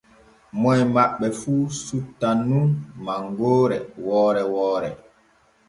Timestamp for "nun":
2.49-2.67